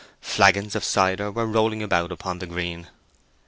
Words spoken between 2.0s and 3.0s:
upon the green.